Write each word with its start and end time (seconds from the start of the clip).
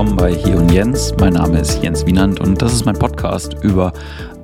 willkommen 0.00 0.16
bei 0.16 0.34
Hier 0.34 0.56
und 0.56 0.72
Jens. 0.72 1.12
Mein 1.20 1.34
Name 1.34 1.60
ist 1.60 1.82
Jens 1.82 2.06
Wienand 2.06 2.40
und 2.40 2.62
das 2.62 2.72
ist 2.72 2.86
mein 2.86 2.98
Podcast 2.98 3.54
über 3.60 3.92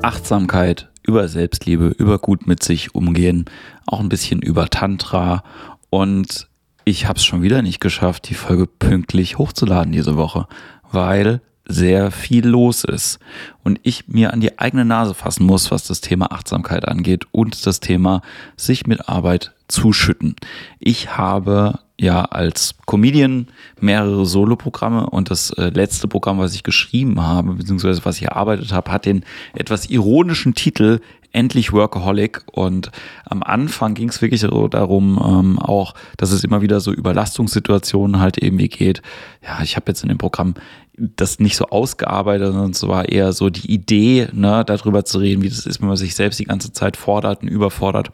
Achtsamkeit, 0.02 0.90
über 1.02 1.28
Selbstliebe, 1.28 1.86
über 1.96 2.18
gut 2.18 2.46
mit 2.46 2.62
sich 2.62 2.94
umgehen, 2.94 3.46
auch 3.86 4.00
ein 4.00 4.10
bisschen 4.10 4.42
über 4.42 4.68
Tantra 4.68 5.42
und 5.88 6.50
ich 6.84 7.06
habe 7.06 7.18
es 7.18 7.24
schon 7.24 7.40
wieder 7.40 7.62
nicht 7.62 7.80
geschafft, 7.80 8.28
die 8.28 8.34
Folge 8.34 8.66
pünktlich 8.66 9.38
hochzuladen 9.38 9.92
diese 9.92 10.18
Woche, 10.18 10.46
weil 10.92 11.40
sehr 11.66 12.10
viel 12.10 12.46
los 12.46 12.84
ist 12.84 13.18
und 13.64 13.80
ich 13.82 14.08
mir 14.08 14.34
an 14.34 14.42
die 14.42 14.58
eigene 14.58 14.84
Nase 14.84 15.14
fassen 15.14 15.46
muss, 15.46 15.70
was 15.70 15.86
das 15.86 16.02
Thema 16.02 16.32
Achtsamkeit 16.32 16.86
angeht 16.86 17.24
und 17.32 17.64
das 17.64 17.80
Thema 17.80 18.20
sich 18.58 18.86
mit 18.86 19.08
Arbeit 19.08 19.54
zuschütten. 19.68 20.36
Ich 20.80 21.16
habe 21.16 21.78
ja 21.98 22.22
als 22.24 22.74
Comedian 22.86 23.48
mehrere 23.80 24.26
Soloprogramme 24.26 25.08
und 25.08 25.30
das 25.30 25.50
äh, 25.50 25.70
letzte 25.70 26.08
Programm, 26.08 26.38
was 26.38 26.54
ich 26.54 26.62
geschrieben 26.62 27.22
habe, 27.22 27.54
beziehungsweise 27.54 28.04
was 28.04 28.16
ich 28.16 28.24
erarbeitet 28.24 28.72
habe, 28.72 28.90
hat 28.92 29.06
den 29.06 29.24
etwas 29.54 29.88
ironischen 29.88 30.54
Titel 30.54 31.00
Endlich 31.32 31.72
Workaholic 31.72 32.44
und 32.50 32.90
am 33.26 33.42
Anfang 33.42 33.92
ging 33.92 34.08
es 34.08 34.22
wirklich 34.22 34.40
so 34.40 34.68
darum, 34.68 35.20
ähm, 35.22 35.58
auch, 35.58 35.92
dass 36.16 36.32
es 36.32 36.44
immer 36.44 36.62
wieder 36.62 36.80
so 36.80 36.92
Überlastungssituationen 36.92 38.20
halt 38.20 38.42
irgendwie 38.42 38.68
geht. 38.68 39.02
Ja, 39.42 39.60
ich 39.62 39.76
habe 39.76 39.84
jetzt 39.88 40.02
in 40.02 40.08
dem 40.08 40.16
Programm 40.16 40.54
das 40.96 41.38
nicht 41.38 41.56
so 41.56 41.66
ausgearbeitet, 41.66 42.52
sondern 42.52 42.70
es 42.70 42.86
war 42.88 43.10
eher 43.10 43.34
so 43.34 43.50
die 43.50 43.70
Idee, 43.70 44.28
ne, 44.32 44.64
darüber 44.66 45.04
zu 45.04 45.18
reden, 45.18 45.42
wie 45.42 45.50
das 45.50 45.66
ist, 45.66 45.80
wenn 45.82 45.88
man 45.88 45.98
sich 45.98 46.14
selbst 46.14 46.38
die 46.38 46.46
ganze 46.46 46.72
Zeit 46.72 46.96
fordert 46.96 47.42
und 47.42 47.48
überfordert. 47.48 48.12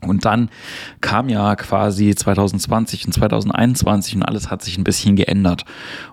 Und 0.00 0.24
dann 0.24 0.50
kam 1.00 1.28
ja 1.28 1.56
quasi 1.56 2.14
2020 2.14 3.06
und 3.06 3.12
2021 3.12 4.16
und 4.16 4.22
alles 4.22 4.50
hat 4.50 4.62
sich 4.62 4.78
ein 4.78 4.84
bisschen 4.84 5.16
geändert. 5.16 5.64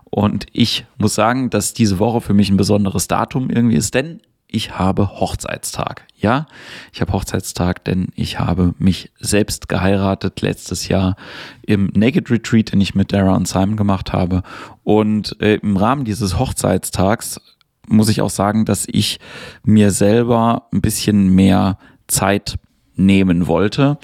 Und 0.05 0.47
ich 0.53 0.85
muss 0.97 1.15
sagen, 1.15 1.49
dass 1.49 1.73
diese 1.73 1.99
Woche 1.99 2.21
für 2.21 2.33
mich 2.33 2.49
ein 2.49 2.57
besonderes 2.57 3.07
Datum 3.07 3.49
irgendwie 3.49 3.75
ist, 3.75 3.93
denn 3.93 4.21
ich 4.47 4.77
habe 4.77 5.19
Hochzeitstag. 5.19 6.05
Ja, 6.17 6.45
ich 6.93 7.01
habe 7.01 7.11
Hochzeitstag, 7.11 7.83
denn 7.83 8.07
ich 8.15 8.39
habe 8.39 8.73
mich 8.77 9.11
selbst 9.19 9.67
geheiratet 9.67 10.41
letztes 10.41 10.87
Jahr 10.87 11.15
im 11.63 11.91
Naked 11.93 12.31
Retreat, 12.31 12.71
den 12.71 12.81
ich 12.81 12.95
mit 12.95 13.11
Dara 13.11 13.35
und 13.35 13.47
Simon 13.47 13.75
gemacht 13.75 14.13
habe. 14.13 14.43
Und 14.83 15.39
äh, 15.41 15.55
im 15.55 15.77
Rahmen 15.77 16.05
dieses 16.05 16.39
Hochzeitstags 16.39 17.41
muss 17.87 18.09
ich 18.09 18.21
auch 18.21 18.29
sagen, 18.29 18.65
dass 18.65 18.85
ich 18.87 19.19
mir 19.63 19.91
selber 19.91 20.67
ein 20.71 20.81
bisschen 20.81 21.35
mehr 21.35 21.77
Zeit 22.07 22.57
nehmen 22.95 23.47
wollte. 23.47 23.97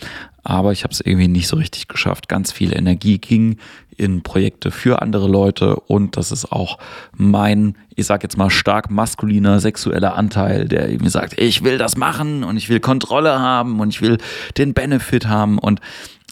Aber 0.43 0.71
ich 0.71 0.83
habe 0.83 0.91
es 0.91 1.01
irgendwie 1.01 1.27
nicht 1.27 1.47
so 1.47 1.57
richtig 1.57 1.87
geschafft. 1.87 2.27
Ganz 2.27 2.51
viel 2.51 2.75
Energie 2.75 3.19
ging 3.19 3.57
in 3.95 4.23
Projekte 4.23 4.71
für 4.71 5.01
andere 5.01 5.27
Leute 5.27 5.75
und 5.75 6.17
das 6.17 6.31
ist 6.31 6.51
auch 6.51 6.79
mein, 7.15 7.75
ich 7.95 8.07
sag 8.07 8.23
jetzt 8.23 8.37
mal, 8.37 8.49
stark 8.49 8.89
maskuliner 8.89 9.59
sexueller 9.59 10.15
Anteil, 10.15 10.67
der 10.67 10.89
irgendwie 10.89 11.11
sagt, 11.11 11.39
ich 11.39 11.63
will 11.63 11.77
das 11.77 11.97
machen 11.97 12.43
und 12.43 12.57
ich 12.57 12.69
will 12.69 12.79
Kontrolle 12.79 13.39
haben 13.39 13.79
und 13.79 13.89
ich 13.89 14.01
will 14.01 14.17
den 14.57 14.73
Benefit 14.73 15.27
haben 15.27 15.59
und 15.59 15.81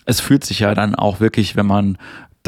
es 0.06 0.20
fühlt 0.20 0.44
sich 0.44 0.62
ja 0.62 0.74
dann 0.74 0.96
auch 0.96 1.20
wirklich, 1.20 1.56
wenn 1.56 1.68
man 1.68 2.00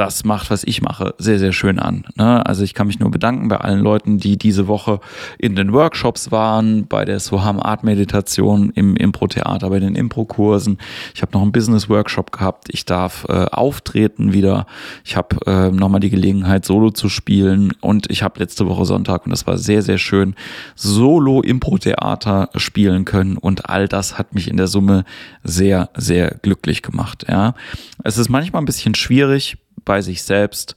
das 0.02 0.24
macht, 0.24 0.50
was 0.50 0.64
ich 0.64 0.82
mache, 0.82 1.14
sehr, 1.20 1.38
sehr 1.38 1.52
schön 1.52 1.78
an. 1.78 2.06
Ne? 2.16 2.44
Also 2.44 2.64
ich 2.64 2.74
kann 2.74 2.88
mich 2.88 3.00
nur 3.00 3.12
bedanken 3.12 3.50
bei 3.50 3.58
allen 3.58 3.82
Leuten, 3.82 4.18
die 4.18 4.36
diese 4.36 4.68
Woche 4.68 5.00
in 5.38 5.56
den 5.56 5.74
Workshops 5.74 6.32
waren, 6.32 6.88
bei 6.88 7.06
der 7.06 7.20
Soham 7.20 7.60
Art 7.60 7.84
Meditation 7.84 8.72
im 8.72 8.96
Impro-Theater, 8.96 9.70
bei 9.70 9.80
den 9.80 9.94
Impro-Kursen. 9.94 10.80
Ich 11.14 11.22
habe 11.22 11.34
noch 11.34 11.44
einen 11.44 11.52
Business-Workshop 11.52 12.32
gehabt. 12.32 12.70
Ich 12.72 12.86
darf 12.86 13.28
äh, 13.30 13.46
auftreten 13.52 14.34
wieder. 14.34 14.66
Ich 15.06 15.16
habe 15.16 15.36
äh, 15.46 15.70
nochmal 15.70 16.00
die 16.00 16.10
Gelegenheit, 16.10 16.66
Solo 16.66 16.90
zu 16.90 17.08
spielen. 17.08 17.72
Und 17.80 18.10
ich 18.10 18.24
habe 18.24 18.40
letzte 18.40 18.68
Woche 18.68 18.86
Sonntag, 18.86 19.26
und 19.26 19.30
das 19.30 19.46
war 19.46 19.60
sehr, 19.60 19.84
sehr 19.84 20.00
schön, 20.00 20.34
Solo-Impro-Theater 20.76 22.50
spielen 22.56 23.06
können. 23.06 23.38
Und 23.38 23.70
all 23.70 23.88
das 23.88 24.18
hat 24.18 24.34
mich 24.34 24.48
in 24.48 24.58
der 24.58 24.66
Summe 24.66 25.06
sehr, 25.44 25.92
sehr 25.96 26.40
glücklich 26.42 26.82
gemacht. 26.82 27.26
Ja, 27.30 27.54
Es 28.04 28.18
ist 28.18 28.30
manchmal 28.30 28.64
ein 28.64 28.66
bisschen 28.66 28.96
schwierig, 28.96 29.58
bei 29.86 30.02
sich 30.02 30.24
selbst 30.24 30.76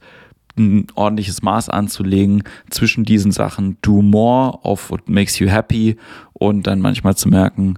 ein 0.57 0.87
ordentliches 0.95 1.41
Maß 1.41 1.69
anzulegen 1.69 2.43
zwischen 2.69 3.03
diesen 3.03 3.31
Sachen. 3.31 3.77
Do 3.81 4.01
more 4.01 4.59
of 4.63 4.89
what 4.89 5.09
makes 5.09 5.39
you 5.39 5.49
happy 5.49 5.97
und 6.33 6.67
dann 6.67 6.79
manchmal 6.79 7.15
zu 7.15 7.29
merken, 7.29 7.75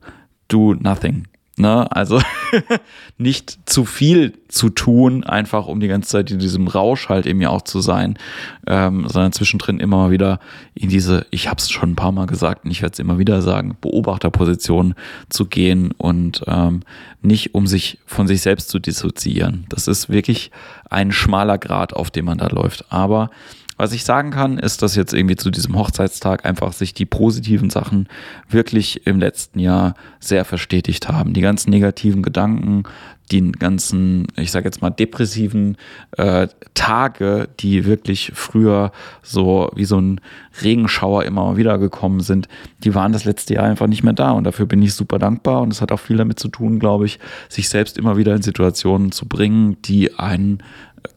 do 0.47 0.75
nothing. 0.75 1.27
Ne? 1.59 1.91
Also 1.91 2.21
nicht 3.17 3.57
zu 3.67 3.83
viel 3.83 4.33
zu 4.47 4.69
tun, 4.69 5.23
einfach 5.23 5.65
um 5.65 5.79
die 5.79 5.87
ganze 5.87 6.09
Zeit 6.09 6.29
in 6.29 6.37
diesem 6.37 6.67
Rausch 6.67 7.09
halt 7.09 7.25
eben 7.25 7.41
ja 7.41 7.49
auch 7.49 7.63
zu 7.63 7.81
sein, 7.81 8.19
ähm, 8.67 9.07
sondern 9.07 9.31
zwischendrin 9.31 9.79
immer 9.79 9.97
mal 9.97 10.11
wieder 10.11 10.39
in 10.75 10.89
diese, 10.89 11.25
ich 11.31 11.47
habe 11.49 11.57
es 11.57 11.71
schon 11.71 11.91
ein 11.91 11.95
paar 11.95 12.11
Mal 12.11 12.27
gesagt 12.27 12.65
und 12.65 12.69
ich 12.69 12.83
werde 12.83 12.93
es 12.93 12.99
immer 12.99 13.17
wieder 13.17 13.41
sagen, 13.41 13.75
Beobachterposition 13.81 14.93
zu 15.29 15.47
gehen 15.47 15.91
und 15.97 16.43
ähm, 16.45 16.81
nicht 17.23 17.55
um 17.55 17.65
sich 17.65 17.97
von 18.05 18.27
sich 18.27 18.41
selbst 18.41 18.69
zu 18.69 18.77
dissoziieren. 18.77 19.65
Das 19.69 19.87
ist 19.87 20.09
wirklich 20.09 20.51
ein 20.91 21.11
schmaler 21.11 21.57
Grad, 21.57 21.91
auf 21.93 22.11
dem 22.11 22.25
man 22.25 22.37
da 22.37 22.47
läuft. 22.47 22.85
Aber 22.91 23.31
was 23.77 23.93
ich 23.93 24.03
sagen 24.03 24.31
kann, 24.31 24.57
ist, 24.57 24.81
dass 24.81 24.95
jetzt 24.95 25.13
irgendwie 25.13 25.35
zu 25.35 25.51
diesem 25.51 25.77
Hochzeitstag 25.77 26.45
einfach 26.45 26.73
sich 26.73 26.93
die 26.95 27.05
positiven 27.05 27.69
Sachen 27.69 28.07
wirklich 28.49 29.05
im 29.05 29.19
letzten 29.19 29.59
Jahr 29.59 29.93
sehr 30.19 30.45
verstetigt 30.45 31.07
haben. 31.07 31.33
Die 31.33 31.41
ganzen 31.41 31.69
negativen 31.69 32.23
Gedanken, 32.23 32.83
die 33.31 33.51
ganzen, 33.51 34.27
ich 34.35 34.51
sage 34.51 34.65
jetzt 34.65 34.81
mal, 34.81 34.89
depressiven 34.89 35.77
äh, 36.17 36.47
Tage, 36.73 37.49
die 37.59 37.85
wirklich 37.85 38.31
früher 38.33 38.91
so 39.21 39.69
wie 39.75 39.85
so 39.85 39.99
ein 39.99 40.21
Regenschauer 40.63 41.25
immer 41.25 41.43
mal 41.43 41.57
wieder 41.57 41.77
gekommen 41.77 42.21
sind, 42.21 42.47
die 42.83 42.95
waren 42.95 43.11
das 43.11 43.25
letzte 43.25 43.55
Jahr 43.55 43.65
einfach 43.65 43.87
nicht 43.87 44.03
mehr 44.03 44.13
da. 44.13 44.31
Und 44.31 44.45
dafür 44.45 44.65
bin 44.65 44.81
ich 44.81 44.93
super 44.93 45.19
dankbar. 45.19 45.61
Und 45.61 45.71
es 45.71 45.81
hat 45.81 45.91
auch 45.91 45.99
viel 45.99 46.17
damit 46.17 46.39
zu 46.39 46.47
tun, 46.47 46.79
glaube 46.79 47.05
ich, 47.05 47.19
sich 47.49 47.69
selbst 47.69 47.97
immer 47.97 48.17
wieder 48.17 48.33
in 48.33 48.41
Situationen 48.41 49.11
zu 49.11 49.27
bringen, 49.27 49.77
die 49.83 50.17
einen 50.17 50.63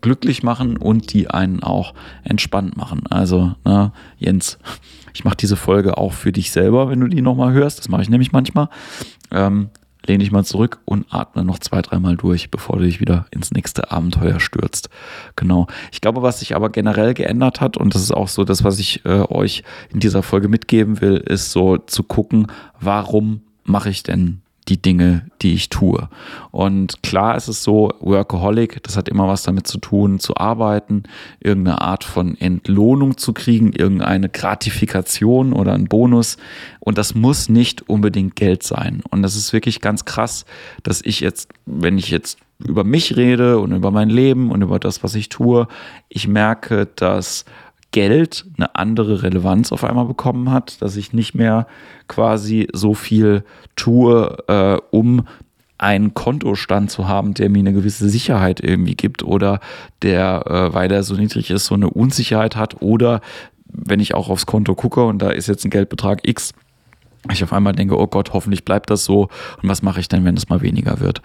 glücklich 0.01 0.43
machen 0.43 0.77
und 0.77 1.13
die 1.13 1.29
einen 1.31 1.63
auch 1.63 1.95
entspannt 2.25 2.77
machen. 2.77 3.07
Also, 3.09 3.55
ne, 3.65 3.93
Jens, 4.19 4.59
ich 5.15 5.25
mache 5.25 5.37
diese 5.37 5.57
Folge 5.57 5.99
auch 5.99 6.13
für 6.13 6.33
dich 6.33 6.51
selber, 6.51 6.89
wenn 6.89 7.01
du 7.01 7.09
die 7.09 7.23
nochmal 7.23 7.53
hörst. 7.53 7.79
Das 7.79 7.89
mache 7.89 8.03
ich 8.03 8.11
nämlich 8.11 8.33
manchmal. 8.33 8.69
Ähm, 9.31 9.71
lehn 10.07 10.21
dich 10.21 10.33
mal 10.33 10.45
zurück 10.45 10.81
und 10.85 11.07
atme 11.11 11.45
noch 11.45 11.59
zwei, 11.59 11.83
dreimal 11.83 12.17
durch, 12.17 12.51
bevor 12.51 12.79
du 12.79 12.85
dich 12.85 13.01
wieder 13.01 13.27
ins 13.31 13.51
nächste 13.51 13.91
Abenteuer 13.91 14.41
stürzt. 14.41 14.89
Genau. 15.37 15.67
Ich 15.93 16.01
glaube, 16.01 16.23
was 16.23 16.41
sich 16.41 16.57
aber 16.57 16.71
generell 16.71 17.15
geändert 17.15 17.61
hat, 17.61 17.77
und 17.77 17.95
das 17.95 18.03
ist 18.03 18.13
auch 18.13 18.29
so 18.29 18.45
das, 18.45 18.65
was 18.65 18.79
ich 18.79 19.05
äh, 19.05 19.23
euch 19.29 19.63
in 19.93 20.01
dieser 20.01 20.23
Folge 20.23 20.49
mitgeben 20.49 21.01
will, 21.01 21.17
ist 21.17 21.53
so 21.53 21.77
zu 21.77 22.03
gucken, 22.03 22.47
warum 22.81 23.43
mache 23.65 23.91
ich 23.91 24.03
denn 24.03 24.43
die 24.71 24.81
Dinge, 24.81 25.27
die 25.43 25.53
ich 25.53 25.69
tue. 25.69 26.09
Und 26.51 27.03
klar 27.03 27.37
ist 27.37 27.49
es 27.49 27.63
so, 27.63 27.93
Workaholic, 28.01 28.83
das 28.85 28.97
hat 28.97 29.09
immer 29.09 29.29
was 29.29 29.43
damit 29.43 29.67
zu 29.67 29.79
tun, 29.79 30.21
zu 30.21 30.37
arbeiten, 30.37 31.03
irgendeine 31.41 31.81
Art 31.81 32.05
von 32.05 32.37
Entlohnung 32.41 33.19
zu 33.19 33.33
kriegen, 33.33 33.73
irgendeine 33.73 34.29
Gratifikation 34.29 35.53
oder 35.53 35.75
ein 35.75 35.87
Bonus. 35.87 36.37
Und 36.79 36.97
das 36.97 37.15
muss 37.15 37.49
nicht 37.49 37.89
unbedingt 37.89 38.37
Geld 38.37 38.63
sein. 38.63 39.03
Und 39.11 39.23
das 39.23 39.37
ist 39.37 39.53
wirklich 39.53 39.81
ganz 39.81 40.05
krass, 40.05 40.47
dass 40.83 41.03
ich 41.03 41.21
jetzt, 41.21 41.51
wenn 41.67 41.99
ich 41.99 42.09
jetzt 42.11 42.39
über 42.59 42.85
mich 42.85 43.17
rede 43.17 43.59
und 43.59 43.73
über 43.73 43.91
mein 43.91 44.11
Leben 44.11 44.51
und 44.51 44.63
über 44.63 44.79
das, 44.79 45.03
was 45.03 45.15
ich 45.15 45.29
tue, 45.29 45.67
ich 46.09 46.29
merke, 46.29 46.87
dass 46.95 47.45
Geld 47.93 48.47
eine 48.57 48.75
andere 48.77 49.23
Relevanz 49.23 49.73
auf 49.73 49.85
einmal 49.85 50.07
bekommen 50.07 50.51
hat, 50.51 50.81
dass 50.81 50.97
ich 50.97 51.13
nicht 51.13 51.35
mehr 51.35 51.67
quasi 52.09 52.69
so 52.73 52.95
viel 52.95 53.45
tue, 53.77 54.37
äh, 54.47 54.79
um 54.91 55.27
einen 55.79 56.13
Kontostand 56.15 56.91
zu 56.91 57.09
haben, 57.09 57.35
der 57.35 57.49
mir 57.49 57.61
eine 57.61 57.73
gewisse 57.73 58.09
Sicherheit 58.09 58.61
irgendwie 58.61 58.95
gibt 58.95 59.23
oder 59.23 59.61
der, 60.03 60.45
äh, 60.47 60.75
weil 60.75 60.89
der 60.89 61.03
so 61.03 61.15
niedrig 61.15 61.51
ist, 61.51 61.67
so 61.67 61.75
eine 61.75 61.89
Unsicherheit 61.89 62.55
hat 62.55 62.83
oder 62.83 63.21
wenn 63.73 64.01
ich 64.01 64.15
auch 64.15 64.29
aufs 64.29 64.47
Konto 64.47 64.75
gucke 64.75 65.05
und 65.05 65.21
da 65.21 65.31
ist 65.31 65.47
jetzt 65.47 65.65
ein 65.65 65.71
Geldbetrag 65.71 66.27
X, 66.29 66.53
ich 67.31 67.45
auf 67.45 67.53
einmal 67.53 67.75
denke, 67.75 67.99
oh 67.99 68.07
Gott, 68.07 68.33
hoffentlich 68.33 68.65
bleibt 68.65 68.91
das 68.91 69.05
so 69.05 69.29
und 69.63 69.69
was 69.69 69.83
mache 69.83 70.01
ich 70.01 70.09
denn, 70.09 70.25
wenn 70.25 70.37
es 70.37 70.49
mal 70.49 70.63
weniger 70.63 71.01
wird? 71.01 71.21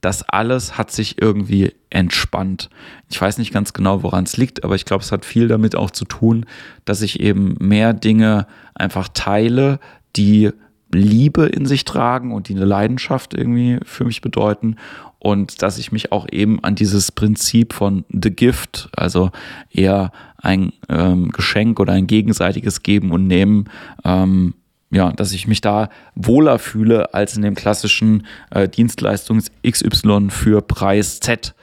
Das 0.00 0.28
alles 0.28 0.78
hat 0.78 0.90
sich 0.90 1.20
irgendwie 1.20 1.72
entspannt. 1.90 2.70
Ich 3.10 3.20
weiß 3.20 3.38
nicht 3.38 3.52
ganz 3.52 3.72
genau, 3.72 4.02
woran 4.02 4.24
es 4.24 4.36
liegt, 4.36 4.64
aber 4.64 4.74
ich 4.74 4.84
glaube, 4.84 5.02
es 5.02 5.12
hat 5.12 5.24
viel 5.24 5.48
damit 5.48 5.76
auch 5.76 5.90
zu 5.90 6.04
tun, 6.04 6.46
dass 6.84 7.02
ich 7.02 7.20
eben 7.20 7.56
mehr 7.58 7.92
Dinge 7.92 8.46
einfach 8.74 9.08
teile, 9.08 9.80
die 10.16 10.50
Liebe 10.92 11.46
in 11.46 11.66
sich 11.66 11.84
tragen 11.84 12.32
und 12.32 12.48
die 12.48 12.54
eine 12.54 12.64
Leidenschaft 12.64 13.34
irgendwie 13.34 13.78
für 13.84 14.04
mich 14.04 14.20
bedeuten 14.20 14.76
und 15.18 15.62
dass 15.62 15.78
ich 15.78 15.92
mich 15.92 16.10
auch 16.10 16.26
eben 16.30 16.62
an 16.64 16.74
dieses 16.74 17.12
Prinzip 17.12 17.72
von 17.72 18.04
The 18.10 18.30
Gift, 18.30 18.88
also 18.96 19.30
eher 19.70 20.10
ein 20.36 20.72
ähm, 20.88 21.30
Geschenk 21.30 21.78
oder 21.78 21.92
ein 21.92 22.08
gegenseitiges 22.08 22.82
Geben 22.82 23.12
und 23.12 23.28
Nehmen, 23.28 23.70
ähm, 24.04 24.54
ja, 24.92 25.10
dass 25.10 25.32
ich 25.32 25.48
mich 25.48 25.62
da 25.62 25.88
wohler 26.14 26.58
fühle 26.58 27.14
als 27.14 27.34
in 27.34 27.42
dem 27.42 27.54
klassischen 27.54 28.26
äh, 28.50 28.68
Dienstleistungs 28.68 29.50
XY 29.66 30.28
für 30.28 30.60
Preis 30.60 31.18
Z. 31.18 31.54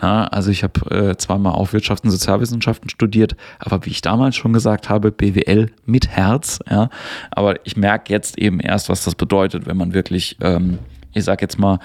Na, 0.00 0.26
also 0.28 0.50
ich 0.50 0.62
habe 0.62 0.90
äh, 0.90 1.16
zwar 1.16 1.38
mal 1.38 1.50
auch 1.52 1.72
Wirtschafts- 1.72 2.04
und 2.04 2.10
Sozialwissenschaften 2.10 2.88
studiert, 2.88 3.34
aber 3.58 3.84
wie 3.84 3.90
ich 3.90 4.02
damals 4.02 4.36
schon 4.36 4.52
gesagt 4.52 4.88
habe, 4.88 5.10
BWL 5.10 5.70
mit 5.84 6.08
Herz. 6.08 6.60
Ja, 6.70 6.88
aber 7.30 7.66
ich 7.66 7.76
merke 7.76 8.12
jetzt 8.12 8.38
eben 8.38 8.60
erst, 8.60 8.88
was 8.88 9.04
das 9.04 9.16
bedeutet, 9.16 9.66
wenn 9.66 9.76
man 9.76 9.92
wirklich, 9.92 10.36
ähm, 10.40 10.78
ich 11.12 11.24
sag 11.24 11.42
jetzt 11.42 11.58
mal, 11.58 11.80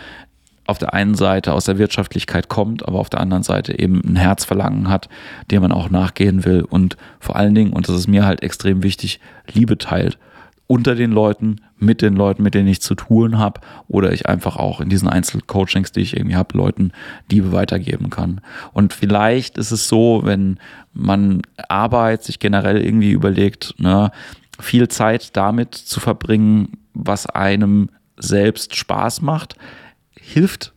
auf 0.68 0.78
der 0.78 0.94
einen 0.94 1.16
Seite 1.16 1.54
aus 1.54 1.66
der 1.66 1.80
Wirtschaftlichkeit 1.80 2.48
kommt, 2.48 2.88
aber 2.88 3.00
auf 3.00 3.10
der 3.10 3.22
anderen 3.22 3.44
Seite 3.44 3.78
eben 3.78 4.02
ein 4.06 4.16
Herzverlangen 4.16 4.88
hat, 4.88 5.10
dem 5.50 5.64
man 5.64 5.72
auch 5.72 5.90
nachgehen 5.90 6.46
will 6.46 6.62
und 6.62 6.96
vor 7.20 7.36
allen 7.36 7.56
Dingen, 7.56 7.74
und 7.74 7.90
das 7.90 7.96
ist 7.96 8.08
mir 8.08 8.26
halt 8.26 8.44
extrem 8.44 8.84
wichtig, 8.84 9.20
Liebe 9.52 9.78
teilt 9.78 10.20
unter 10.72 10.96
den 10.96 11.12
Leuten, 11.12 11.58
mit 11.80 12.02
den 12.02 12.16
Leuten, 12.16 12.44
mit 12.44 12.54
denen 12.54 12.70
ich 12.70 12.82
zu 12.82 12.96
tun 12.96 13.38
habe, 13.38 13.60
oder 13.90 14.14
ich 14.14 14.30
einfach 14.30 14.56
auch 14.56 14.80
in 14.80 14.88
diesen 14.88 15.10
Einzelcoachings, 15.10 15.92
die 15.92 16.00
ich 16.00 16.16
irgendwie 16.16 16.38
habe, 16.38 16.58
Leuten 16.58 16.94
Liebe 17.30 17.52
weitergeben 17.52 18.10
kann. 18.10 18.40
Und 18.72 18.94
vielleicht 18.94 19.58
ist 19.58 19.72
es 19.72 19.90
so, 19.90 20.22
wenn 20.24 20.62
man 20.94 21.42
Arbeit 21.68 22.24
sich 22.24 22.40
generell 22.40 22.82
irgendwie 22.82 23.12
überlegt, 23.12 23.76
ne, 23.80 24.12
viel 24.62 24.88
Zeit 24.88 25.36
damit 25.36 25.76
zu 25.76 26.00
verbringen, 26.00 26.78
was 26.94 27.26
einem 27.26 27.90
selbst 28.16 28.78
Spaß 28.78 29.22
macht, 29.22 29.56
hilft 30.18 30.72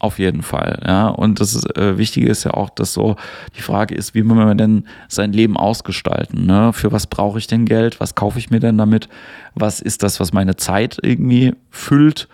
auf 0.00 0.18
jeden 0.18 0.42
Fall, 0.42 0.82
ja. 0.86 1.08
Und 1.08 1.40
das 1.40 1.64
äh, 1.76 1.98
Wichtige 1.98 2.28
ist 2.28 2.44
ja 2.44 2.54
auch, 2.54 2.70
dass 2.70 2.94
so 2.94 3.16
die 3.56 3.60
Frage 3.60 3.94
ist, 3.94 4.14
wie 4.14 4.26
will 4.26 4.34
man 4.34 4.56
denn 4.56 4.86
sein 5.08 5.32
Leben 5.32 5.58
ausgestalten? 5.58 6.46
Ne? 6.46 6.72
Für 6.72 6.90
was 6.90 7.06
brauche 7.06 7.38
ich 7.38 7.46
denn 7.46 7.66
Geld? 7.66 8.00
Was 8.00 8.14
kaufe 8.14 8.38
ich 8.38 8.50
mir 8.50 8.60
denn 8.60 8.78
damit? 8.78 9.08
Was 9.54 9.80
ist 9.80 10.02
das, 10.02 10.18
was 10.18 10.32
meine 10.32 10.56
Zeit 10.56 10.98
irgendwie 11.02 11.52
füllt? 11.70 12.28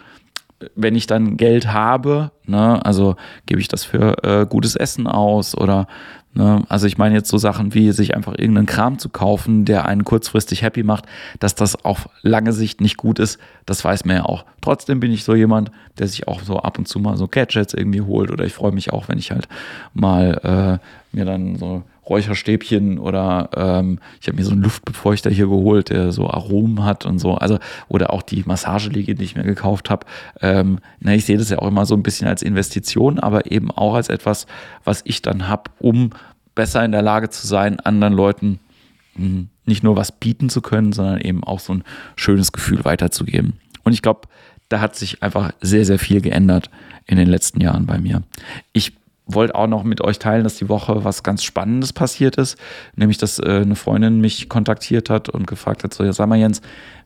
Wenn 0.74 0.94
ich 0.94 1.06
dann 1.06 1.36
Geld 1.36 1.72
habe, 1.72 2.30
ne? 2.46 2.84
also 2.84 3.16
gebe 3.44 3.60
ich 3.60 3.68
das 3.68 3.84
für 3.84 4.24
äh, 4.24 4.46
gutes 4.46 4.74
Essen 4.76 5.06
aus 5.06 5.56
oder 5.56 5.86
Ne? 6.36 6.64
Also 6.68 6.86
ich 6.86 6.98
meine 6.98 7.14
jetzt 7.14 7.30
so 7.30 7.38
Sachen 7.38 7.72
wie 7.72 7.92
sich 7.92 8.14
einfach 8.14 8.34
irgendeinen 8.36 8.66
Kram 8.66 8.98
zu 8.98 9.08
kaufen, 9.08 9.64
der 9.64 9.86
einen 9.86 10.04
kurzfristig 10.04 10.60
happy 10.60 10.82
macht, 10.82 11.06
dass 11.38 11.54
das 11.54 11.82
auf 11.82 12.10
lange 12.20 12.52
Sicht 12.52 12.82
nicht 12.82 12.98
gut 12.98 13.18
ist, 13.18 13.38
das 13.64 13.82
weiß 13.82 14.04
man 14.04 14.16
ja 14.16 14.24
auch. 14.26 14.44
Trotzdem 14.60 15.00
bin 15.00 15.12
ich 15.12 15.24
so 15.24 15.34
jemand, 15.34 15.70
der 15.98 16.08
sich 16.08 16.28
auch 16.28 16.42
so 16.42 16.58
ab 16.58 16.78
und 16.78 16.86
zu 16.86 16.98
mal 16.98 17.16
so 17.16 17.26
Gadgets 17.26 17.72
irgendwie 17.72 18.02
holt 18.02 18.30
oder 18.30 18.44
ich 18.44 18.52
freue 18.52 18.72
mich 18.72 18.92
auch, 18.92 19.08
wenn 19.08 19.16
ich 19.16 19.30
halt 19.30 19.48
mal 19.94 20.80
äh, 20.82 21.16
mir 21.16 21.24
dann 21.24 21.56
so 21.56 21.84
Räucherstäbchen 22.08 22.98
oder 22.98 23.50
ähm, 23.54 23.98
ich 24.20 24.28
habe 24.28 24.36
mir 24.36 24.44
so 24.44 24.52
einen 24.52 24.62
Luftbefeuchter 24.62 25.30
hier 25.30 25.46
geholt, 25.46 25.90
der 25.90 26.12
so 26.12 26.28
Aromen 26.28 26.84
hat 26.84 27.06
und 27.06 27.18
so. 27.18 27.34
Also, 27.34 27.58
oder 27.88 28.12
auch 28.12 28.22
die 28.22 28.44
Massageliege, 28.46 29.14
die 29.14 29.24
ich 29.24 29.36
mir 29.36 29.42
gekauft 29.42 29.90
habe. 29.90 30.06
Ähm, 30.40 30.78
na, 31.00 31.14
ich 31.14 31.24
sehe 31.24 31.38
das 31.38 31.50
ja 31.50 31.58
auch 31.58 31.68
immer 31.68 31.86
so 31.86 31.94
ein 31.94 32.02
bisschen 32.02 32.28
als 32.28 32.42
Investition, 32.42 33.18
aber 33.18 33.50
eben 33.50 33.70
auch 33.70 33.94
als 33.94 34.08
etwas, 34.08 34.46
was 34.84 35.02
ich 35.04 35.22
dann 35.22 35.48
habe, 35.48 35.70
um 35.78 36.10
besser 36.54 36.84
in 36.84 36.92
der 36.92 37.02
Lage 37.02 37.30
zu 37.30 37.46
sein, 37.46 37.80
anderen 37.80 38.14
Leuten 38.14 38.60
hm, 39.14 39.48
nicht 39.64 39.82
nur 39.82 39.96
was 39.96 40.12
bieten 40.12 40.48
zu 40.48 40.62
können, 40.62 40.92
sondern 40.92 41.20
eben 41.20 41.42
auch 41.42 41.60
so 41.60 41.74
ein 41.74 41.84
schönes 42.14 42.52
Gefühl 42.52 42.84
weiterzugeben. 42.84 43.54
Und 43.82 43.92
ich 43.92 44.02
glaube, 44.02 44.22
da 44.68 44.80
hat 44.80 44.96
sich 44.96 45.22
einfach 45.22 45.52
sehr, 45.60 45.84
sehr 45.84 45.98
viel 45.98 46.20
geändert 46.20 46.70
in 47.06 47.18
den 47.18 47.28
letzten 47.28 47.60
Jahren 47.60 47.86
bei 47.86 47.98
mir. 47.98 48.22
Ich 48.72 48.92
wollte 49.26 49.54
auch 49.56 49.66
noch 49.66 49.82
mit 49.82 50.00
euch 50.00 50.18
teilen, 50.18 50.44
dass 50.44 50.56
die 50.56 50.68
Woche 50.68 51.04
was 51.04 51.22
ganz 51.22 51.42
Spannendes 51.42 51.92
passiert 51.92 52.36
ist, 52.36 52.56
nämlich 52.94 53.18
dass 53.18 53.38
äh, 53.38 53.60
eine 53.62 53.74
Freundin 53.74 54.20
mich 54.20 54.48
kontaktiert 54.48 55.10
hat 55.10 55.28
und 55.28 55.46
gefragt 55.46 55.84
hat, 55.84 55.92
so, 55.92 56.04
ja, 56.04 56.12
sag 56.12 56.28
mal 56.28 56.38
Jens, 56.38 56.62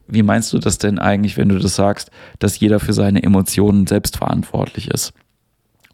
wie 0.06 0.22
meinst 0.22 0.52
du 0.52 0.58
das 0.58 0.78
denn 0.78 0.98
eigentlich, 0.98 1.36
wenn 1.36 1.48
du 1.48 1.58
das 1.58 1.76
sagst, 1.76 2.10
dass 2.38 2.60
jeder 2.60 2.80
für 2.80 2.92
seine 2.92 3.22
Emotionen 3.22 3.86
selbst 3.86 4.18
verantwortlich 4.18 4.88
ist? 4.88 5.12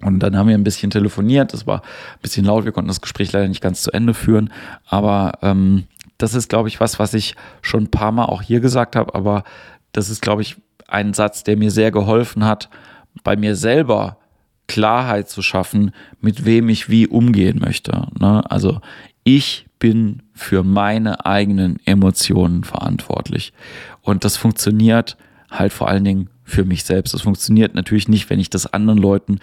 Und 0.02 0.18
dann 0.20 0.36
haben 0.36 0.48
wir 0.48 0.56
ein 0.56 0.64
bisschen 0.64 0.90
telefoniert, 0.90 1.52
das 1.52 1.66
war 1.66 1.80
ein 1.80 2.20
bisschen 2.22 2.44
laut, 2.44 2.64
wir 2.64 2.72
konnten 2.72 2.88
das 2.88 3.00
Gespräch 3.00 3.32
leider 3.32 3.48
nicht 3.48 3.62
ganz 3.62 3.82
zu 3.82 3.92
Ende 3.92 4.12
führen, 4.12 4.52
aber 4.86 5.38
ähm, 5.42 5.84
das 6.18 6.34
ist, 6.34 6.48
glaube 6.48 6.68
ich, 6.68 6.80
was, 6.80 6.98
was 6.98 7.14
ich 7.14 7.34
schon 7.62 7.84
ein 7.84 7.90
paar 7.90 8.12
Mal 8.12 8.24
auch 8.24 8.42
hier 8.42 8.60
gesagt 8.60 8.96
habe, 8.96 9.14
aber 9.14 9.44
das 9.92 10.10
ist, 10.10 10.20
glaube 10.22 10.42
ich, 10.42 10.56
ein 10.88 11.14
Satz, 11.14 11.44
der 11.44 11.56
mir 11.56 11.70
sehr 11.70 11.90
geholfen 11.90 12.44
hat, 12.44 12.68
bei 13.24 13.36
mir 13.36 13.56
selber 13.56 14.18
Klarheit 14.68 15.28
zu 15.28 15.42
schaffen, 15.42 15.92
mit 16.20 16.44
wem 16.44 16.68
ich 16.68 16.88
wie 16.88 17.06
umgehen 17.06 17.60
möchte. 17.60 18.08
Ne? 18.18 18.48
Also 18.50 18.80
ich 19.24 19.66
bin 19.78 20.22
für 20.32 20.62
meine 20.62 21.26
eigenen 21.26 21.78
Emotionen 21.84 22.64
verantwortlich. 22.64 23.52
Und 24.02 24.24
das 24.24 24.36
funktioniert 24.36 25.16
halt 25.50 25.72
vor 25.72 25.88
allen 25.88 26.04
Dingen 26.04 26.30
für 26.46 26.64
mich 26.64 26.84
selbst. 26.84 27.12
Das 27.12 27.22
funktioniert 27.22 27.74
natürlich 27.74 28.08
nicht, 28.08 28.30
wenn 28.30 28.40
ich 28.40 28.48
das 28.48 28.72
anderen 28.72 28.98
Leuten 28.98 29.40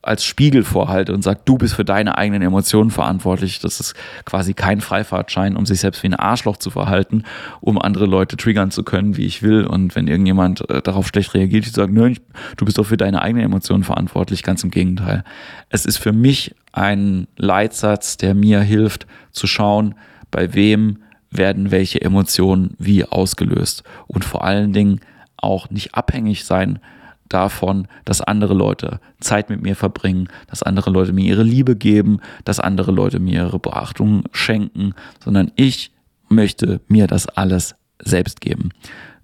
als 0.00 0.24
Spiegel 0.24 0.64
vorhalte 0.64 1.12
und 1.14 1.22
sage, 1.22 1.40
du 1.44 1.58
bist 1.58 1.74
für 1.74 1.84
deine 1.84 2.18
eigenen 2.18 2.42
Emotionen 2.42 2.90
verantwortlich. 2.90 3.60
Das 3.60 3.80
ist 3.80 3.94
quasi 4.24 4.54
kein 4.54 4.80
Freifahrtschein, 4.80 5.56
um 5.56 5.66
sich 5.66 5.80
selbst 5.80 6.02
wie 6.02 6.08
ein 6.08 6.14
Arschloch 6.14 6.58
zu 6.58 6.70
verhalten, 6.70 7.24
um 7.60 7.80
andere 7.80 8.06
Leute 8.06 8.36
triggern 8.36 8.70
zu 8.70 8.82
können, 8.82 9.16
wie 9.16 9.24
ich 9.24 9.42
will. 9.42 9.66
Und 9.66 9.96
wenn 9.96 10.06
irgendjemand 10.06 10.68
äh, 10.70 10.82
darauf 10.82 11.08
schlecht 11.08 11.34
reagiert, 11.34 11.66
ich 11.66 11.72
sage, 11.72 11.92
nein, 11.92 12.18
du 12.56 12.64
bist 12.64 12.78
doch 12.78 12.86
für 12.86 12.96
deine 12.96 13.22
eigenen 13.22 13.44
Emotionen 13.44 13.84
verantwortlich. 13.84 14.42
Ganz 14.42 14.62
im 14.62 14.70
Gegenteil. 14.70 15.24
Es 15.70 15.86
ist 15.86 15.96
für 15.96 16.12
mich 16.12 16.54
ein 16.72 17.26
Leitsatz, 17.36 18.16
der 18.16 18.34
mir 18.34 18.60
hilft 18.60 19.06
zu 19.32 19.46
schauen, 19.46 19.94
bei 20.30 20.54
wem 20.54 20.98
werden 21.30 21.70
welche 21.70 22.00
Emotionen 22.00 22.74
wie 22.78 23.04
ausgelöst. 23.04 23.82
Und 24.06 24.24
vor 24.24 24.44
allen 24.44 24.72
Dingen 24.72 25.00
auch 25.36 25.70
nicht 25.70 25.94
abhängig 25.94 26.44
sein 26.44 26.80
davon, 27.28 27.88
dass 28.04 28.20
andere 28.20 28.54
Leute 28.54 29.00
Zeit 29.20 29.50
mit 29.50 29.62
mir 29.62 29.76
verbringen, 29.76 30.28
dass 30.48 30.62
andere 30.62 30.90
Leute 30.90 31.12
mir 31.12 31.24
ihre 31.24 31.42
Liebe 31.42 31.76
geben, 31.76 32.20
dass 32.44 32.60
andere 32.60 32.92
Leute 32.92 33.18
mir 33.18 33.44
ihre 33.44 33.58
Beachtung 33.58 34.24
schenken, 34.32 34.94
sondern 35.22 35.50
ich 35.56 35.90
möchte 36.28 36.80
mir 36.88 37.06
das 37.06 37.26
alles 37.28 37.74
selbst 38.02 38.40
geben. 38.40 38.70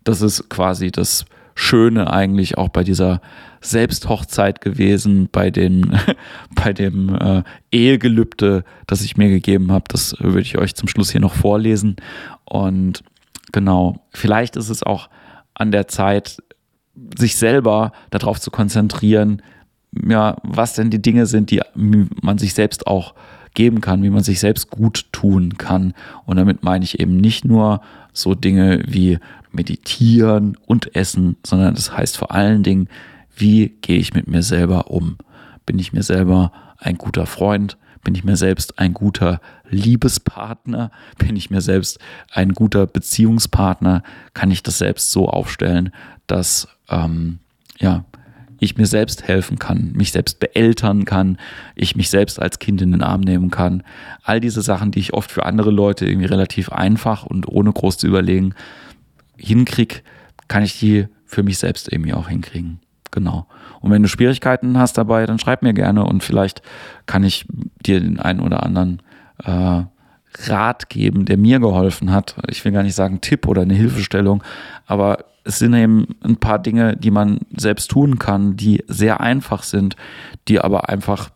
Das 0.04 0.22
ist 0.22 0.48
quasi 0.48 0.90
das 0.90 1.24
Schöne 1.54 2.10
eigentlich 2.10 2.56
auch 2.56 2.70
bei 2.70 2.84
dieser 2.84 3.20
Selbsthochzeit 3.60 4.60
gewesen, 4.62 5.28
bei, 5.30 5.50
den, 5.50 5.98
bei 6.54 6.72
dem 6.72 7.14
äh, 7.14 7.42
Ehegelübde, 7.70 8.64
das 8.86 9.02
ich 9.02 9.16
mir 9.16 9.28
gegeben 9.28 9.70
habe. 9.70 9.84
Das 9.88 10.16
würde 10.18 10.40
ich 10.40 10.56
euch 10.56 10.74
zum 10.74 10.88
Schluss 10.88 11.10
hier 11.10 11.20
noch 11.20 11.34
vorlesen. 11.34 11.96
Und 12.44 13.02
genau, 13.52 14.06
vielleicht 14.10 14.56
ist 14.56 14.70
es 14.70 14.82
auch 14.82 15.10
an 15.60 15.70
der 15.70 15.88
Zeit, 15.88 16.42
sich 17.16 17.36
selber 17.36 17.92
darauf 18.10 18.40
zu 18.40 18.50
konzentrieren, 18.50 19.42
ja, 19.92 20.36
was 20.42 20.74
denn 20.74 20.90
die 20.90 21.02
Dinge 21.02 21.26
sind, 21.26 21.50
die 21.50 21.60
man 21.74 22.38
sich 22.38 22.54
selbst 22.54 22.86
auch 22.86 23.14
geben 23.54 23.80
kann, 23.80 24.02
wie 24.02 24.10
man 24.10 24.22
sich 24.22 24.40
selbst 24.40 24.70
gut 24.70 25.06
tun 25.12 25.58
kann. 25.58 25.94
Und 26.24 26.36
damit 26.36 26.62
meine 26.62 26.84
ich 26.84 27.00
eben 27.00 27.16
nicht 27.16 27.44
nur 27.44 27.80
so 28.12 28.34
Dinge 28.34 28.82
wie 28.86 29.18
meditieren 29.52 30.56
und 30.66 30.94
essen, 30.94 31.36
sondern 31.44 31.74
das 31.74 31.96
heißt 31.96 32.16
vor 32.16 32.32
allen 32.32 32.62
Dingen, 32.62 32.88
wie 33.36 33.76
gehe 33.80 33.98
ich 33.98 34.14
mit 34.14 34.28
mir 34.28 34.42
selber 34.42 34.90
um? 34.90 35.16
Bin 35.66 35.78
ich 35.78 35.92
mir 35.92 36.02
selber 36.02 36.52
ein 36.78 36.96
guter 36.96 37.26
Freund? 37.26 37.76
Bin 38.02 38.14
ich 38.14 38.24
mir 38.24 38.36
selbst 38.36 38.78
ein 38.78 38.94
guter 38.94 39.40
Liebespartner? 39.68 40.90
Bin 41.18 41.36
ich 41.36 41.50
mir 41.50 41.60
selbst 41.60 41.98
ein 42.32 42.54
guter 42.54 42.86
Beziehungspartner? 42.86 44.02
Kann 44.32 44.50
ich 44.50 44.62
das 44.62 44.78
selbst 44.78 45.10
so 45.10 45.28
aufstellen, 45.28 45.92
dass 46.26 46.68
ähm, 46.88 47.40
ja, 47.78 48.04
ich 48.60 48.76
mir 48.76 48.86
selbst 48.86 49.26
helfen 49.26 49.58
kann, 49.58 49.92
mich 49.92 50.12
selbst 50.12 50.38
beeltern 50.38 51.04
kann, 51.06 51.38
ich 51.74 51.96
mich 51.96 52.10
selbst 52.10 52.40
als 52.40 52.58
Kind 52.58 52.82
in 52.82 52.92
den 52.92 53.02
Arm 53.02 53.22
nehmen 53.22 53.50
kann. 53.50 53.82
All 54.22 54.38
diese 54.40 54.62
Sachen, 54.62 54.90
die 54.90 55.00
ich 55.00 55.14
oft 55.14 55.30
für 55.30 55.46
andere 55.46 55.70
Leute 55.70 56.06
irgendwie 56.06 56.26
relativ 56.26 56.70
einfach 56.70 57.24
und 57.24 57.48
ohne 57.48 57.72
groß 57.72 57.96
zu 57.96 58.06
überlegen 58.06 58.54
hinkriege, 59.36 60.02
kann 60.48 60.62
ich 60.62 60.78
die 60.78 61.06
für 61.24 61.42
mich 61.42 61.58
selbst 61.58 61.90
irgendwie 61.90 62.12
auch 62.12 62.28
hinkriegen. 62.28 62.80
Genau. 63.10 63.46
Und 63.80 63.90
wenn 63.90 64.02
du 64.02 64.08
Schwierigkeiten 64.08 64.78
hast 64.78 64.98
dabei, 64.98 65.26
dann 65.26 65.38
schreib 65.38 65.62
mir 65.62 65.74
gerne 65.74 66.04
und 66.04 66.22
vielleicht 66.22 66.62
kann 67.06 67.24
ich 67.24 67.46
dir 67.84 68.00
den 68.00 68.20
einen 68.20 68.40
oder 68.40 68.62
anderen 68.62 69.02
äh, 69.44 69.82
Rat 70.46 70.88
geben, 70.88 71.24
der 71.24 71.36
mir 71.36 71.58
geholfen 71.58 72.12
hat. 72.12 72.36
Ich 72.48 72.64
will 72.64 72.72
gar 72.72 72.84
nicht 72.84 72.94
sagen 72.94 73.20
Tipp 73.20 73.48
oder 73.48 73.62
eine 73.62 73.74
Hilfestellung, 73.74 74.44
aber 74.86 75.24
es 75.42 75.58
sind 75.58 75.74
eben 75.74 76.06
ein 76.22 76.36
paar 76.36 76.58
Dinge, 76.58 76.96
die 76.96 77.10
man 77.10 77.40
selbst 77.56 77.90
tun 77.90 78.18
kann, 78.18 78.56
die 78.56 78.84
sehr 78.86 79.20
einfach 79.20 79.62
sind, 79.62 79.96
die 80.48 80.60
aber 80.60 80.88
einfach 80.88 81.30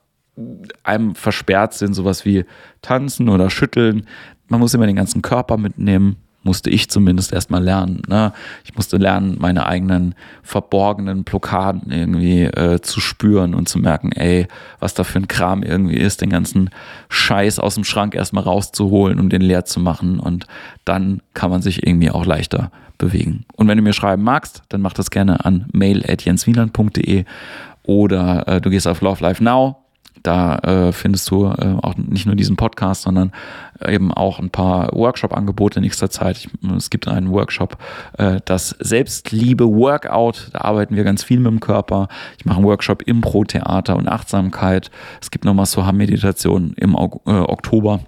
einem 0.83 1.15
versperrt 1.15 1.75
sind, 1.75 1.95
sowas 1.95 2.25
wie 2.25 2.45
tanzen 2.83 3.29
oder 3.29 3.51
schütteln. 3.51 4.07
Man 4.49 4.61
muss 4.61 4.75
immer 4.75 4.87
den 4.87 4.97
ganzen 4.97 5.23
Körper 5.23 5.57
mitnehmen. 5.57 6.17
Musste 6.45 6.71
ich 6.71 6.89
zumindest 6.89 7.33
erstmal 7.33 7.63
lernen. 7.63 8.03
Ne? 8.07 8.33
Ich 8.65 8.75
musste 8.77 8.97
lernen, 8.97 9.37
meine 9.41 9.67
eigenen 9.67 10.15
verborgenen 10.43 11.25
Blockaden 11.25 11.91
irgendwie 11.91 12.45
äh, 12.45 12.81
zu 12.81 13.01
spüren 13.01 13.55
und 13.55 13.69
zu 13.69 13.79
merken, 13.79 14.13
ey, 14.13 14.47
was 14.79 14.95
da 14.95 15.03
für 15.03 15.19
ein 15.19 15.29
Kram 15.29 15.63
irgendwie 15.63 15.97
ist, 15.97 16.21
den 16.21 16.31
ganzen 16.31 16.71
Scheiß 17.09 17.59
aus 17.59 17.75
dem 17.75 17.85
Schrank 17.85 18.15
erstmal 18.15 18.45
rauszuholen, 18.45 19.19
um 19.19 19.29
den 19.29 19.43
leer 19.43 19.65
zu 19.65 19.81
machen. 19.81 20.21
Und 20.21 20.47
dann 20.85 21.21
kann 21.33 21.51
man 21.51 21.63
sich 21.63 21.87
irgendwie 21.87 22.11
auch 22.11 22.27
leichter 22.27 22.71
bewegen. 22.99 23.45
Und 23.57 23.67
wenn 23.67 23.79
du 23.79 23.83
mir 23.83 23.93
schreiben 23.93 24.23
magst, 24.23 24.63
dann 24.69 24.81
mach 24.81 24.93
das 24.93 25.11
gerne 25.11 25.45
an 25.45 25.67
mail.jenswieland.de 25.73 27.25
oder 27.83 28.49
äh, 28.49 28.61
du 28.61 28.71
gehst 28.71 28.87
auf 28.87 29.01
Love 29.01 29.23
Life 29.23 29.43
Now 29.43 29.84
da 30.23 30.57
äh, 30.59 30.93
findest 30.93 31.31
du 31.31 31.47
äh, 31.47 31.77
auch 31.83 31.97
nicht 31.97 32.27
nur 32.27 32.35
diesen 32.35 32.57
Podcast, 32.57 33.03
sondern 33.03 33.33
eben 33.87 34.13
auch 34.13 34.39
ein 34.39 34.51
paar 34.51 34.91
Workshop-Angebote 34.95 35.79
in 35.79 35.83
nächster 35.83 36.09
Zeit. 36.09 36.39
Ich, 36.39 36.49
es 36.77 36.91
gibt 36.91 37.09
einen 37.09 37.31
Workshop, 37.31 37.77
äh, 38.19 38.41
das 38.45 38.71
Selbstliebe-Workout. 38.79 40.51
Da 40.53 40.61
arbeiten 40.61 40.97
wir 40.97 41.05
ganz 41.05 41.23
viel 41.23 41.41
mit 41.41 41.53
dem 41.53 41.61
Körper. 41.61 42.09
Ich 42.39 42.45
mache 42.47 42.59
einen 42.59 42.67
Workshop 42.67 43.03
Impro-Theater 43.03 43.97
und 43.97 44.09
Achtsamkeit. 44.09 44.91
Es 45.21 45.31
gibt 45.31 45.45
nochmal 45.45 45.67
Soham-Meditation 45.67 46.75
im 46.77 46.95
äh, 46.95 46.97
Oktober 46.97 48.01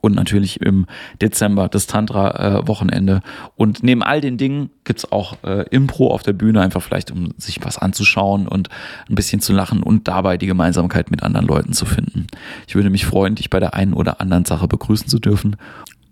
und 0.00 0.14
natürlich 0.14 0.60
im 0.60 0.86
Dezember 1.20 1.68
das 1.68 1.86
Tantra-Wochenende. 1.86 3.20
und 3.56 3.82
neben 3.82 4.02
all 4.02 4.20
den 4.20 4.36
Dingen 4.36 4.70
gibt's 4.84 5.10
auch 5.10 5.36
äh, 5.44 5.64
Impro 5.70 6.12
auf 6.12 6.22
der 6.22 6.32
Bühne, 6.32 6.60
einfach 6.60 6.82
vielleicht, 6.82 7.10
um 7.10 7.32
sich 7.36 7.64
was 7.64 7.78
anzuschauen 7.78 8.46
und 8.48 8.68
ein 9.08 9.14
bisschen 9.14 9.40
zu 9.40 9.52
lachen 9.52 9.82
und 9.82 10.08
dabei 10.08 10.36
die 10.36 10.46
Gemeinsamkeit 10.46 11.10
mit 11.10 11.22
anderen 11.22 11.46
Leuten 11.46 11.72
zu 11.72 11.86
finden. 11.86 12.26
Ich 12.66 12.74
würde 12.74 12.90
mich 12.90 13.06
freuen, 13.06 13.34
dich 13.34 13.50
bei 13.50 13.60
der 13.60 13.74
einen 13.74 13.94
oder 13.94 14.20
anderen 14.20 14.44
Sache 14.44 14.68
begrüßen 14.68 15.08
zu 15.08 15.18
dürfen. 15.18 15.56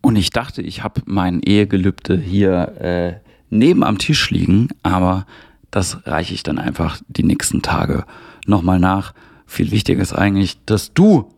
Und 0.00 0.16
ich 0.16 0.30
dachte, 0.30 0.62
ich 0.62 0.82
habe 0.84 1.02
mein 1.06 1.40
Ehegelübde 1.40 2.16
hier 2.16 2.80
äh, 2.80 3.14
neben 3.50 3.82
am 3.82 3.98
Tisch 3.98 4.30
liegen, 4.30 4.68
aber 4.82 5.26
das 5.70 6.06
reiche 6.06 6.34
ich 6.34 6.42
dann 6.42 6.58
einfach 6.58 7.00
die 7.08 7.24
nächsten 7.24 7.62
Tage 7.62 8.04
nochmal 8.46 8.78
nach. 8.78 9.12
Viel 9.46 9.70
wichtiger 9.70 10.00
ist 10.00 10.12
eigentlich, 10.12 10.64
dass 10.64 10.94
du 10.94 11.30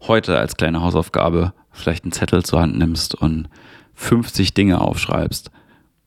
heute 0.00 0.38
als 0.38 0.56
kleine 0.56 0.82
Hausaufgabe 0.82 1.52
vielleicht 1.74 2.04
einen 2.04 2.12
Zettel 2.12 2.44
zur 2.44 2.60
Hand 2.60 2.78
nimmst 2.78 3.14
und 3.14 3.48
50 3.94 4.54
Dinge 4.54 4.80
aufschreibst 4.80 5.50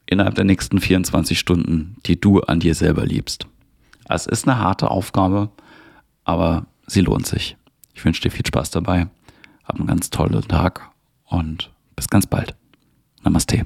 innerhalb 0.06 0.36
der 0.36 0.46
nächsten 0.46 0.80
24 0.80 1.38
Stunden, 1.38 1.98
die 2.06 2.20
du 2.20 2.40
an 2.42 2.60
dir 2.60 2.74
selber 2.74 3.06
liebst. 3.06 3.48
Es 4.10 4.26
ist 4.26 4.48
eine 4.48 4.58
harte 4.58 4.90
Aufgabe, 4.90 5.50
aber 6.24 6.66
sie 6.88 7.02
lohnt 7.02 7.28
sich. 7.28 7.58
Ich 7.94 8.04
wünsche 8.06 8.22
dir 8.22 8.32
viel 8.32 8.46
Spaß 8.46 8.72
dabei. 8.72 9.08
Hab 9.66 9.76
einen 9.76 9.88
ganz 9.88 10.10
tollen 10.10 10.48
Tag 10.48 10.90
und 11.26 11.72
bis 11.96 12.08
ganz 12.08 12.26
bald. 12.26 12.56
Namaste. 13.24 13.66